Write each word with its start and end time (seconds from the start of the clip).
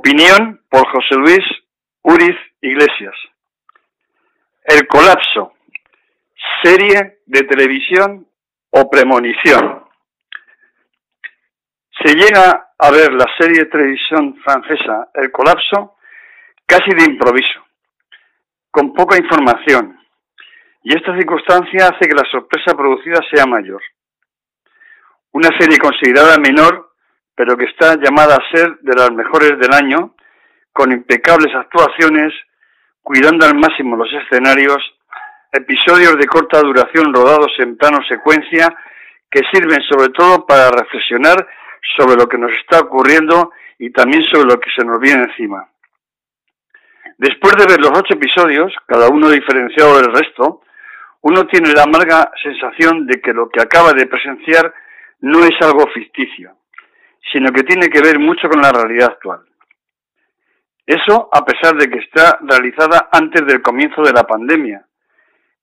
Opinión 0.00 0.62
por 0.70 0.88
José 0.88 1.14
Luis 1.16 1.44
Uriz 2.04 2.34
Iglesias. 2.62 3.14
El 4.64 4.86
colapso. 4.86 5.52
Serie 6.62 7.18
de 7.26 7.42
televisión 7.42 8.26
o 8.70 8.88
premonición. 8.88 9.84
Se 12.02 12.14
llega 12.14 12.70
a 12.78 12.90
ver 12.90 13.12
la 13.12 13.26
serie 13.38 13.64
de 13.64 13.66
televisión 13.66 14.36
francesa 14.42 15.10
El 15.12 15.30
colapso 15.30 15.96
casi 16.64 16.94
de 16.96 17.04
improviso, 17.04 17.60
con 18.70 18.94
poca 18.94 19.18
información, 19.18 20.00
y 20.82 20.96
esta 20.96 21.14
circunstancia 21.14 21.88
hace 21.88 22.08
que 22.08 22.14
la 22.14 22.24
sorpresa 22.30 22.74
producida 22.74 23.18
sea 23.30 23.44
mayor. 23.44 23.82
Una 25.32 25.50
serie 25.58 25.76
considerada 25.76 26.38
menor, 26.38 26.89
pero 27.40 27.56
que 27.56 27.64
está 27.64 27.96
llamada 27.96 28.36
a 28.36 28.54
ser 28.54 28.80
de 28.82 28.94
las 28.94 29.10
mejores 29.12 29.58
del 29.58 29.72
año, 29.72 30.14
con 30.74 30.92
impecables 30.92 31.48
actuaciones, 31.54 32.34
cuidando 33.00 33.46
al 33.46 33.54
máximo 33.54 33.96
los 33.96 34.12
escenarios, 34.12 34.76
episodios 35.50 36.18
de 36.18 36.26
corta 36.26 36.60
duración 36.60 37.14
rodados 37.14 37.50
en 37.60 37.78
plano 37.78 37.96
secuencia 38.06 38.68
que 39.30 39.40
sirven 39.50 39.80
sobre 39.88 40.10
todo 40.10 40.44
para 40.44 40.70
reflexionar 40.70 41.48
sobre 41.96 42.16
lo 42.16 42.28
que 42.28 42.36
nos 42.36 42.52
está 42.52 42.80
ocurriendo 42.80 43.52
y 43.78 43.88
también 43.88 44.22
sobre 44.24 44.44
lo 44.44 44.60
que 44.60 44.68
se 44.76 44.84
nos 44.84 45.00
viene 45.00 45.22
encima. 45.22 45.66
Después 47.16 47.54
de 47.56 47.64
ver 47.72 47.80
los 47.80 47.98
ocho 47.98 48.16
episodios, 48.16 48.70
cada 48.86 49.08
uno 49.08 49.30
diferenciado 49.30 49.96
del 49.96 50.12
resto, 50.12 50.60
uno 51.22 51.46
tiene 51.46 51.72
la 51.72 51.84
amarga 51.84 52.32
sensación 52.42 53.06
de 53.06 53.18
que 53.22 53.32
lo 53.32 53.48
que 53.48 53.62
acaba 53.62 53.94
de 53.94 54.06
presenciar 54.06 54.74
no 55.20 55.42
es 55.42 55.54
algo 55.62 55.86
ficticio, 55.94 56.59
sino 57.32 57.52
que 57.52 57.62
tiene 57.62 57.88
que 57.88 58.00
ver 58.00 58.18
mucho 58.18 58.48
con 58.48 58.60
la 58.60 58.72
realidad 58.72 59.12
actual. 59.12 59.44
Eso 60.86 61.28
a 61.32 61.44
pesar 61.44 61.76
de 61.76 61.88
que 61.88 61.98
está 61.98 62.38
realizada 62.42 63.08
antes 63.12 63.46
del 63.46 63.62
comienzo 63.62 64.02
de 64.02 64.12
la 64.12 64.24
pandemia. 64.24 64.84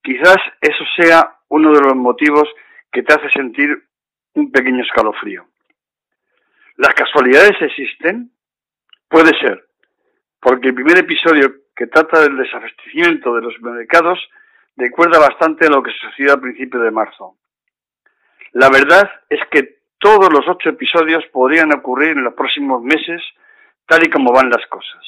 Quizás 0.02 0.36
eso 0.60 0.84
sea 0.96 1.36
uno 1.48 1.72
de 1.72 1.80
los 1.80 1.94
motivos 1.96 2.48
que 2.90 3.02
te 3.02 3.12
hace 3.12 3.28
sentir 3.30 3.88
un 4.34 4.50
pequeño 4.50 4.82
escalofrío. 4.82 5.46
¿Las 6.76 6.94
casualidades 6.94 7.60
existen? 7.60 8.30
Puede 9.08 9.38
ser, 9.40 9.66
porque 10.40 10.68
el 10.68 10.74
primer 10.74 10.98
episodio 10.98 11.52
que 11.74 11.88
trata 11.88 12.20
del 12.20 12.36
desabastecimiento 12.36 13.34
de 13.34 13.42
los 13.42 13.60
mercados 13.60 14.18
recuerda 14.76 15.18
bastante 15.18 15.66
a 15.66 15.70
lo 15.70 15.82
que 15.82 15.90
sucedió 15.92 16.34
a 16.34 16.40
principios 16.40 16.82
de 16.82 16.90
marzo. 16.90 17.36
La 18.52 18.70
verdad 18.70 19.10
es 19.28 19.40
que 19.50 19.77
todos 19.98 20.32
los 20.32 20.46
ocho 20.48 20.70
episodios 20.70 21.24
podrían 21.32 21.72
ocurrir 21.72 22.10
en 22.10 22.24
los 22.24 22.34
próximos 22.34 22.82
meses 22.82 23.22
tal 23.86 24.06
y 24.06 24.10
como 24.10 24.32
van 24.32 24.50
las 24.50 24.64
cosas. 24.66 25.04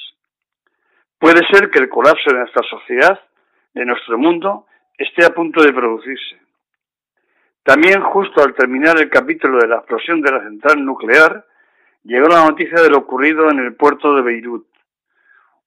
Puede 1.18 1.46
ser 1.52 1.70
que 1.70 1.78
el 1.78 1.88
colapso 1.88 2.30
de 2.30 2.38
nuestra 2.38 2.62
sociedad, 2.68 3.20
de 3.74 3.84
nuestro 3.84 4.18
mundo, 4.18 4.66
esté 4.96 5.24
a 5.24 5.34
punto 5.34 5.62
de 5.62 5.72
producirse. 5.72 6.40
También 7.62 8.00
justo 8.00 8.42
al 8.42 8.54
terminar 8.54 8.98
el 8.98 9.10
capítulo 9.10 9.58
de 9.58 9.68
la 9.68 9.76
explosión 9.76 10.22
de 10.22 10.32
la 10.32 10.40
central 10.40 10.84
nuclear, 10.84 11.44
llegó 12.02 12.26
la 12.28 12.44
noticia 12.46 12.80
de 12.80 12.88
lo 12.88 12.98
ocurrido 12.98 13.50
en 13.50 13.58
el 13.58 13.74
puerto 13.74 14.14
de 14.14 14.22
Beirut. 14.22 14.66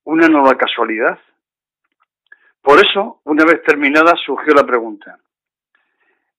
¿Una 0.05 0.27
nueva 0.27 0.57
casualidad? 0.57 1.19
Por 2.61 2.79
eso, 2.79 3.21
una 3.25 3.45
vez 3.45 3.61
terminada, 3.63 4.15
surgió 4.15 4.53
la 4.53 4.65
pregunta. 4.65 5.19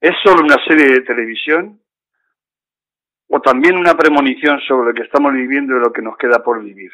¿Es 0.01 0.13
solo 0.23 0.43
una 0.43 0.57
serie 0.67 0.87
de 0.87 1.01
televisión 1.03 1.81
o 3.29 3.41
también 3.41 3.77
una 3.77 3.97
premonición 3.97 4.61
sobre 4.61 4.89
lo 4.89 4.95
que 4.95 5.03
estamos 5.03 5.33
viviendo 5.33 5.77
y 5.77 5.81
lo 5.81 5.93
que 5.93 6.03
nos 6.03 6.17
queda 6.17 6.43
por 6.43 6.63
vivir? 6.63 6.93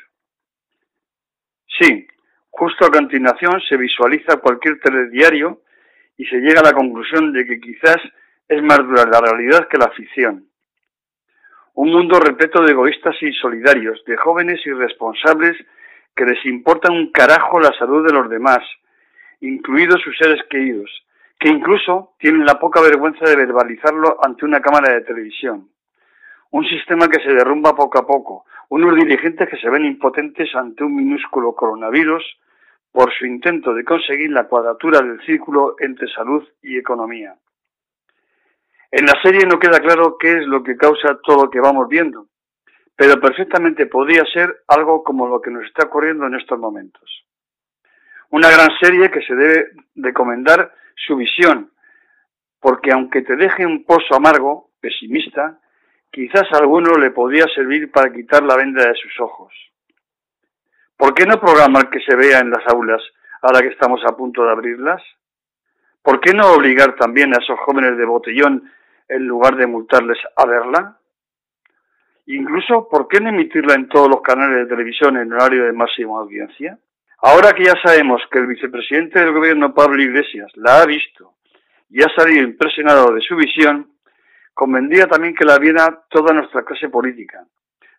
Sí, 1.78 2.06
justo 2.50 2.86
a 2.86 2.90
continuación 2.90 3.60
se 3.68 3.76
visualiza 3.76 4.36
cualquier 4.36 4.80
telediario 4.80 5.62
y 6.16 6.26
se 6.26 6.36
llega 6.36 6.60
a 6.60 6.64
la 6.64 6.72
conclusión 6.72 7.32
de 7.32 7.46
que 7.46 7.60
quizás 7.60 7.96
es 8.48 8.62
más 8.62 8.78
dura 8.78 9.06
la 9.06 9.20
realidad 9.20 9.68
que 9.68 9.78
la 9.78 9.90
ficción. 9.90 10.46
Un 11.74 11.92
mundo 11.92 12.20
repleto 12.20 12.62
de 12.62 12.72
egoístas 12.72 13.16
y 13.22 13.32
solidarios, 13.32 14.02
de 14.04 14.16
jóvenes 14.16 14.60
irresponsables 14.66 15.56
que 16.14 16.24
les 16.24 16.44
importa 16.44 16.92
un 16.92 17.10
carajo 17.12 17.60
la 17.60 17.72
salud 17.78 18.06
de 18.06 18.12
los 18.12 18.28
demás, 18.28 18.58
incluidos 19.40 20.02
sus 20.02 20.16
seres 20.18 20.42
queridos, 20.50 20.90
que 21.38 21.48
incluso 21.48 22.14
tienen 22.18 22.44
la 22.44 22.58
poca 22.58 22.82
vergüenza 22.82 23.24
de 23.24 23.36
verbalizarlo 23.36 24.18
ante 24.22 24.44
una 24.44 24.60
cámara 24.60 24.92
de 24.92 25.00
televisión. 25.02 25.70
Un 26.50 26.64
sistema 26.64 27.08
que 27.08 27.22
se 27.22 27.32
derrumba 27.32 27.74
poco 27.74 27.98
a 27.98 28.06
poco, 28.06 28.44
unos 28.70 28.94
dirigentes 28.96 29.48
que 29.48 29.56
se 29.56 29.70
ven 29.70 29.84
impotentes 29.84 30.54
ante 30.54 30.84
un 30.84 30.96
minúsculo 30.96 31.54
coronavirus 31.54 32.24
por 32.92 33.12
su 33.12 33.26
intento 33.26 33.72
de 33.72 33.84
conseguir 33.84 34.30
la 34.30 34.48
cuadratura 34.48 35.00
del 35.00 35.20
círculo 35.24 35.76
entre 35.78 36.08
salud 36.08 36.46
y 36.62 36.76
economía. 36.76 37.34
En 38.90 39.06
la 39.06 39.14
serie 39.22 39.46
no 39.46 39.58
queda 39.58 39.78
claro 39.78 40.16
qué 40.18 40.38
es 40.38 40.46
lo 40.46 40.64
que 40.64 40.76
causa 40.76 41.20
todo 41.22 41.44
lo 41.44 41.50
que 41.50 41.60
vamos 41.60 41.86
viendo, 41.88 42.26
pero 42.96 43.20
perfectamente 43.20 43.86
podría 43.86 44.24
ser 44.24 44.62
algo 44.66 45.04
como 45.04 45.28
lo 45.28 45.40
que 45.40 45.50
nos 45.50 45.64
está 45.64 45.86
ocurriendo 45.86 46.26
en 46.26 46.34
estos 46.34 46.58
momentos. 46.58 47.24
Una 48.30 48.50
gran 48.50 48.68
serie 48.80 49.10
que 49.10 49.22
se 49.22 49.34
debe 49.34 49.68
recomendar 49.94 50.72
su 50.96 51.16
visión, 51.16 51.70
porque 52.60 52.92
aunque 52.92 53.22
te 53.22 53.36
deje 53.36 53.64
un 53.64 53.84
pozo 53.84 54.14
amargo, 54.14 54.70
pesimista, 54.80 55.60
quizás 56.10 56.44
alguno 56.52 56.96
le 56.98 57.10
podría 57.10 57.46
servir 57.54 57.90
para 57.90 58.12
quitar 58.12 58.42
la 58.42 58.56
venda 58.56 58.86
de 58.86 58.94
sus 58.94 59.20
ojos. 59.20 59.52
¿Por 60.96 61.14
qué 61.14 61.24
no 61.24 61.40
programar 61.40 61.88
que 61.88 62.00
se 62.00 62.14
vea 62.14 62.40
en 62.40 62.50
las 62.50 62.66
aulas 62.66 63.02
ahora 63.42 63.60
que 63.60 63.68
estamos 63.68 64.00
a 64.04 64.16
punto 64.16 64.44
de 64.44 64.50
abrirlas? 64.50 65.02
¿Por 66.02 66.20
qué 66.20 66.32
no 66.32 66.52
obligar 66.52 66.96
también 66.96 67.34
a 67.34 67.42
esos 67.42 67.58
jóvenes 67.60 67.96
de 67.96 68.04
botellón 68.04 68.70
en 69.08 69.26
lugar 69.26 69.56
de 69.56 69.66
multarles 69.66 70.18
a 70.36 70.46
verla? 70.46 70.98
Incluso, 72.26 72.88
¿por 72.88 73.08
qué 73.08 73.20
no 73.20 73.30
emitirla 73.30 73.74
en 73.74 73.88
todos 73.88 74.08
los 74.08 74.22
canales 74.22 74.58
de 74.58 74.66
televisión 74.66 75.16
en 75.16 75.32
horario 75.32 75.64
de 75.64 75.72
máxima 75.72 76.18
audiencia? 76.18 76.78
Ahora 77.22 77.52
que 77.52 77.64
ya 77.64 77.74
sabemos 77.84 78.22
que 78.30 78.38
el 78.38 78.46
vicepresidente 78.46 79.20
del 79.20 79.32
gobierno, 79.32 79.74
Pablo 79.74 80.00
Iglesias, 80.02 80.50
la 80.54 80.80
ha 80.80 80.86
visto 80.86 81.34
y 81.90 82.02
ha 82.02 82.08
salido 82.16 82.42
impresionado 82.42 83.12
de 83.12 83.20
su 83.20 83.36
visión, 83.36 83.89
convendría 84.60 85.06
también 85.06 85.34
que 85.34 85.46
la 85.46 85.56
viera 85.56 86.02
toda 86.10 86.34
nuestra 86.34 86.62
clase 86.66 86.90
política, 86.90 87.46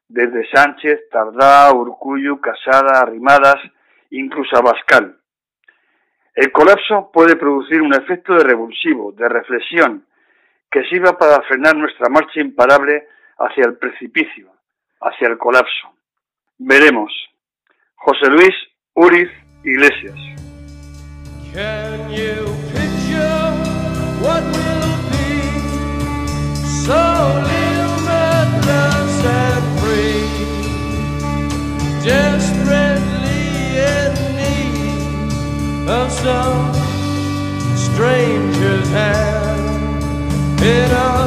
desde 0.08 0.48
Sánchez, 0.52 1.10
Tardá, 1.10 1.74
Urcullu, 1.74 2.40
Casada, 2.40 3.02
Arrimadas, 3.02 3.56
incluso 4.12 4.56
Abascal. 4.56 5.18
El 6.36 6.52
colapso 6.52 7.10
puede 7.12 7.36
producir 7.36 7.82
un 7.82 7.96
efecto 7.96 8.36
de 8.36 8.44
revulsivo, 8.44 9.12
de 9.12 9.28
reflexión, 9.28 10.06
que 10.70 10.84
sirva 10.84 11.18
para 11.18 11.42
frenar 11.48 11.76
nuestra 11.76 12.10
marcha 12.10 12.40
imparable 12.40 13.08
hacia 13.40 13.66
el 13.66 13.80
precipicio, 13.80 14.52
hacia 15.02 15.30
el 15.30 15.40
colapso. 15.40 15.96
Veremos. 16.60 17.12
José 17.96 18.30
Luis 18.30 18.56
Uriz 18.94 19.32
Iglesias. 19.64 20.16
Some 36.24 36.72
stranger's 37.76 38.88
hand. 38.90 40.04
In 40.62 40.92
a 40.92 41.21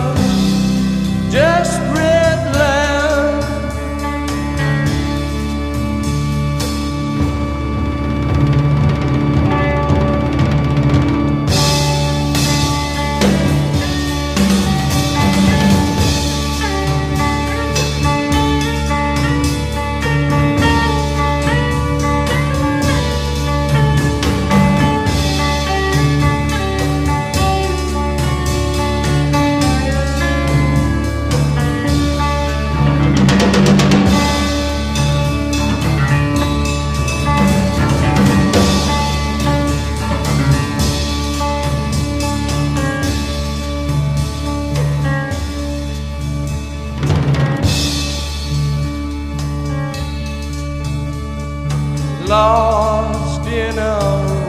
lost 52.35 53.47
in 53.47 53.79
a 53.79 54.01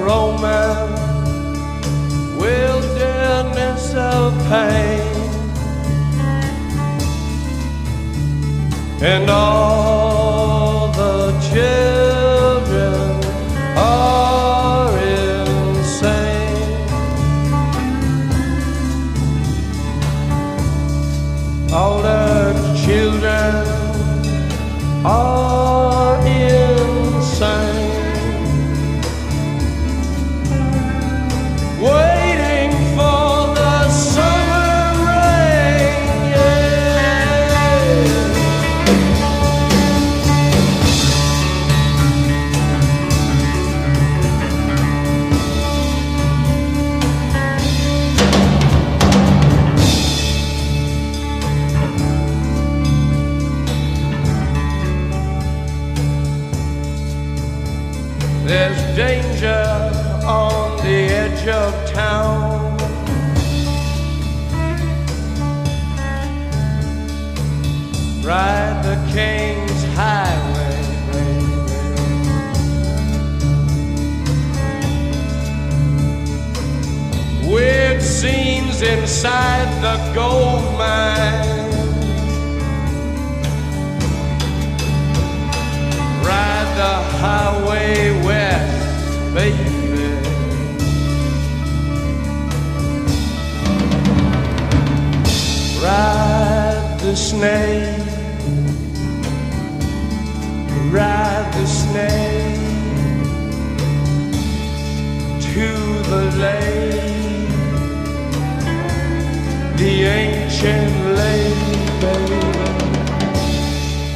romance 0.09 1.01
wilderness 2.43 3.83
of 3.93 4.27
pain. 4.49 5.01
And 9.13 9.29
all 9.29 10.87
the 11.01 11.17
children 11.51 13.03
are 13.77 14.89
insane. 15.19 16.09
All 21.77 21.97
the 22.01 22.23
children 22.85 23.53
are 25.05 25.64
King's 69.15 69.83
Highway. 69.95 70.75
Weird 77.49 78.01
scenes 78.01 78.81
inside 78.81 79.69
the 79.81 79.95
gold 80.13 80.65
mine. 80.77 81.71
Ride 86.27 86.71
the 86.75 86.95
highway 87.21 88.21
west, 88.25 89.33
baby. 89.33 89.63
Ride 95.81 96.97
the 96.99 97.15
snake, 97.15 97.94
ride 100.95 101.51
the 101.53 101.67
snake 101.67 102.55
to 105.41 105.69
the 106.11 106.23
lake, 106.45 107.49
the 109.75 109.93
ancient 110.21 110.95
lake, 111.19 111.91
baby. 112.03 112.45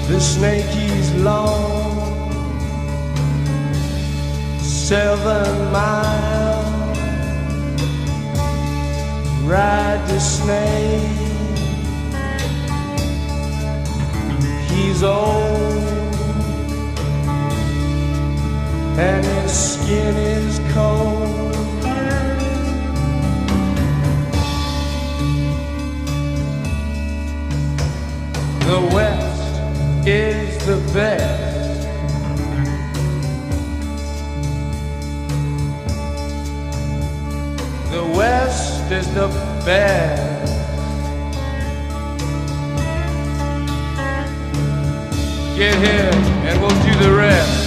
The 0.07 0.19
snake 0.19 0.73
is 0.93 1.07
long, 1.15 2.31
seven 4.61 5.71
miles. 5.73 6.97
Ride 9.43 10.01
the 10.07 10.19
snake. 10.19 11.17
He's 14.69 15.03
old, 15.03 15.98
and 18.99 19.25
his 19.25 19.51
skin 19.73 20.13
is 20.17 20.59
cold. 20.73 21.53
The 28.67 28.81
West 28.93 30.05
is 30.05 30.65
the 30.65 30.77
best. 30.93 31.87
The 37.91 38.03
West 38.17 38.91
is 38.91 39.07
the 39.13 39.27
best. 39.65 40.53
Get 45.57 45.75
here 45.75 46.11
and 46.47 46.61
we'll 46.61 46.69
do 46.83 46.93
the 47.05 47.15
rest. 47.15 47.58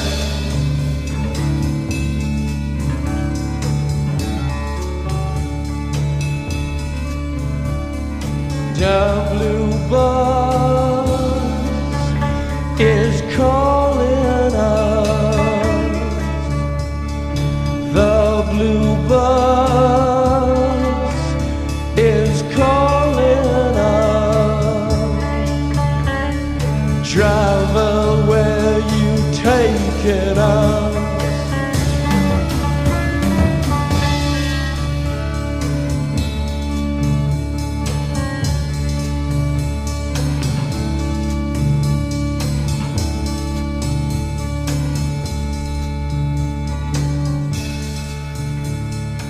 Taking 30.03 30.39
us? 30.39 31.03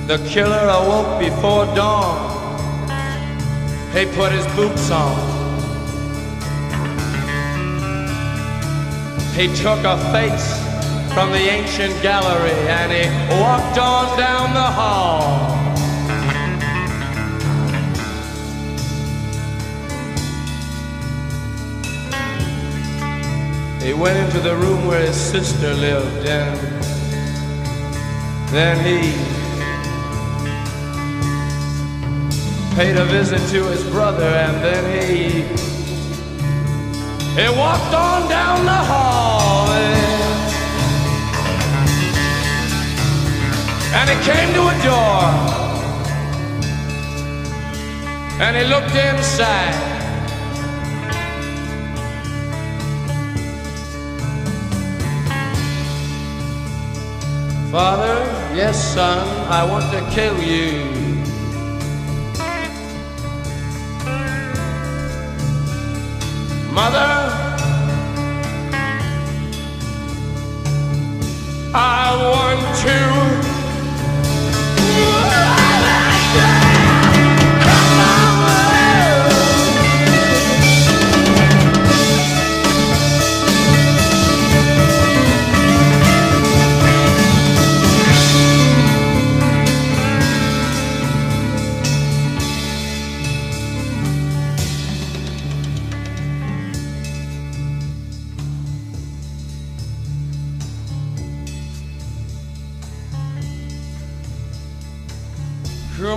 The 0.07 0.19
killer 0.29 0.69
awoke 0.69 1.19
before 1.19 1.65
dawn. 1.75 2.31
He 3.93 4.05
put 4.07 4.33
his 4.33 4.47
boots 4.55 4.91
on. 4.91 5.33
He 9.35 9.47
took 9.57 9.83
a 9.85 9.97
face 10.13 10.62
from 11.15 11.31
the 11.31 11.37
ancient 11.37 11.93
gallery 12.03 12.57
and 12.69 12.91
he 12.91 13.05
walked 13.39 13.77
on 13.77 14.17
down 14.17 14.55
the 14.55 14.61
hall. 14.61 15.53
He 23.83 23.93
went 23.93 24.17
into 24.25 24.41
the 24.41 24.57
room 24.57 24.87
where 24.87 25.05
his 25.05 25.17
sister 25.17 25.75
lived 25.75 26.27
and 26.27 26.59
then 28.49 28.77
he 28.79 29.13
paid 32.75 32.97
a 32.97 33.05
visit 33.05 33.41
to 33.51 33.65
his 33.67 33.85
brother 33.91 34.25
and 34.25 34.57
then 34.65 34.85
he 34.99 35.43
he 37.39 37.49
walked 37.59 37.95
on 37.95 38.29
down 38.31 38.65
the 38.65 38.71
hall 38.71 39.32
and 43.99 44.11
he 44.11 44.17
came 44.31 44.53
to 44.55 44.63
a 44.69 44.77
door 44.83 45.23
and 48.41 48.57
he 48.57 48.65
looked 48.65 48.95
inside 48.95 49.93
Father, 57.73 58.19
yes, 58.55 58.93
son, 58.93 59.27
I 59.49 59.65
want 59.65 59.91
to 59.93 60.15
kill 60.15 60.39
you. 60.43 61.02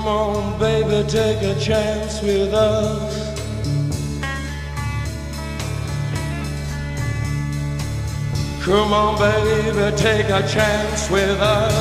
Come 0.05 0.17
on, 0.19 0.59
baby, 0.59 1.09
take 1.09 1.41
a 1.41 1.59
chance 1.59 2.21
with 2.21 2.53
us. 2.53 3.39
Come 8.63 8.93
on, 8.93 9.17
baby, 9.17 9.97
take 9.97 10.29
a 10.29 10.47
chance 10.47 11.09
with 11.09 11.41
us. 11.41 11.74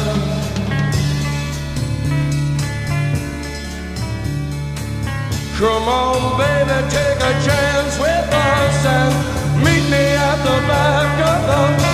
Come 5.59 5.87
on, 5.87 6.39
baby, 6.39 6.89
take 6.89 7.21
a 7.21 7.33
chance 7.45 7.99
with 7.99 8.29
us 8.33 8.87
and 8.87 9.63
meet 9.63 9.85
me 9.91 10.17
at 10.17 10.37
the 10.45 10.67
back 10.67 11.21
of 11.29 11.79
the 11.79 11.94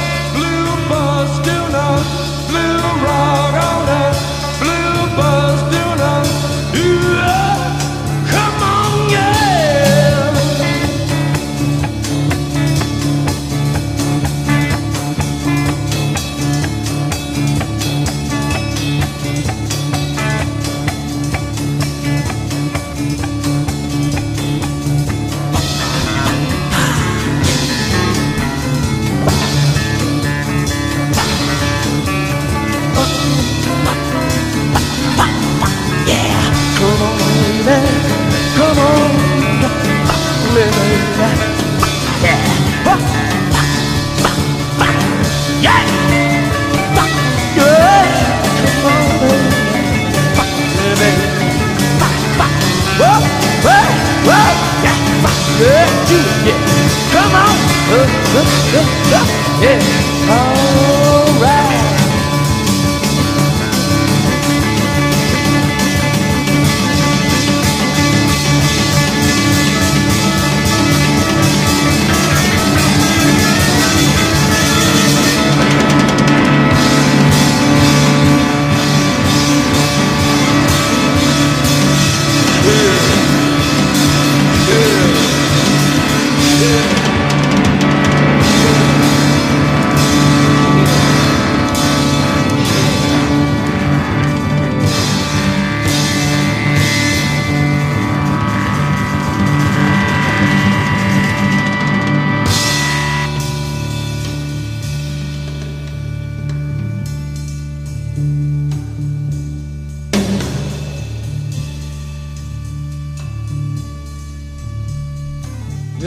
Yeah. 59.60 60.09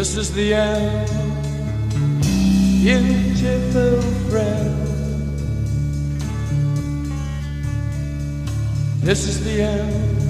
This 0.04 0.18
is 0.18 0.34
the 0.34 0.54
end, 0.54 1.08
beautiful 2.84 4.02
friend. 4.30 4.76
This 9.00 9.26
is 9.30 9.46
the 9.46 9.62
end, 9.62 10.28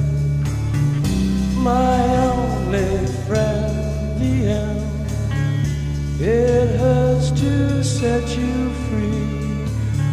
my 1.57 1.97
only 2.17 3.07
friend. 3.25 3.73
The 4.21 4.35
end. 4.61 6.21
It 6.21 6.77
hurts 6.77 7.31
to 7.41 7.83
set 7.83 8.29
you 8.37 8.69
free, 8.85 9.65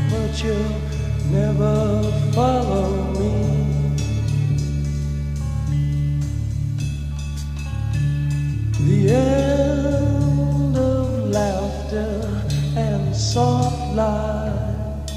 but 0.08 0.42
you'll 0.42 0.80
never 1.30 2.02
follow 2.32 3.12
me. 3.12 3.59
Soft. 13.94 15.12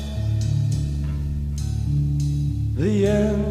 The 2.76 3.08
end 3.08 3.43